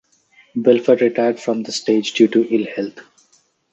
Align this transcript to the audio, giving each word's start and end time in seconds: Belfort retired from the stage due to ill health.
Belfort 0.55 0.99
retired 1.01 1.39
from 1.39 1.61
the 1.61 1.71
stage 1.71 2.13
due 2.13 2.27
to 2.29 2.43
ill 2.51 2.65
health. 2.75 3.01